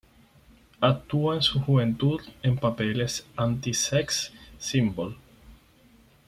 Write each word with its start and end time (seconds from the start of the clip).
Actuó 0.79 1.35
en 1.35 1.43
su 1.43 1.59
juventud 1.59 2.21
en 2.41 2.57
papeles 2.57 3.27
de 3.37 3.43
antisex-simbol. 3.43 5.15